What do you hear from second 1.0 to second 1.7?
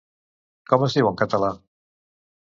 en català?